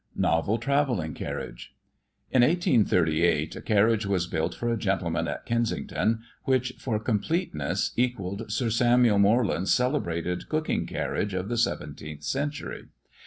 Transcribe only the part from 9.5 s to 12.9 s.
celebrated cooking carriage, of the seventeenth century.